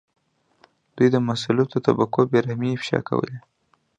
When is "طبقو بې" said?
1.87-2.39